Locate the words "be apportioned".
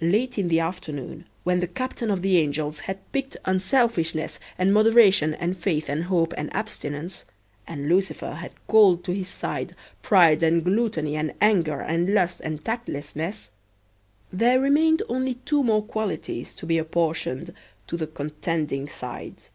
16.66-17.52